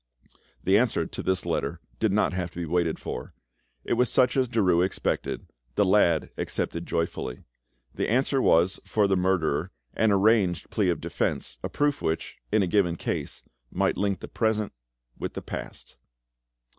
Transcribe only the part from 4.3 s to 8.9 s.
as Derues expected; the lad accepted joyfully. The answer was,